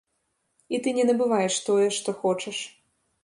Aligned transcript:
І 0.75 0.79
ты 0.87 0.93
не 0.99 1.05
набываеш 1.09 1.59
тое, 1.67 1.87
што 1.97 2.17
хочаш. 2.25 2.57